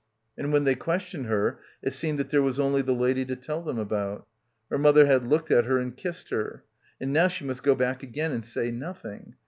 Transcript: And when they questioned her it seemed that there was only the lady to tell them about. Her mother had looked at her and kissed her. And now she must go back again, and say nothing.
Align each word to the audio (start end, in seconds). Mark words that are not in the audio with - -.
And 0.35 0.51
when 0.51 0.63
they 0.63 0.73
questioned 0.73 1.27
her 1.27 1.59
it 1.83 1.93
seemed 1.93 2.17
that 2.17 2.31
there 2.31 2.41
was 2.41 2.59
only 2.59 2.81
the 2.81 2.91
lady 2.91 3.23
to 3.25 3.35
tell 3.35 3.61
them 3.61 3.77
about. 3.77 4.25
Her 4.71 4.79
mother 4.79 5.05
had 5.05 5.27
looked 5.27 5.51
at 5.51 5.65
her 5.65 5.77
and 5.77 5.95
kissed 5.95 6.31
her. 6.31 6.63
And 6.99 7.13
now 7.13 7.27
she 7.27 7.45
must 7.45 7.61
go 7.61 7.75
back 7.75 8.01
again, 8.01 8.31
and 8.31 8.43
say 8.43 8.71
nothing. 8.71 9.35